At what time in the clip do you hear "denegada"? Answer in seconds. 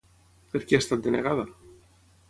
1.09-1.47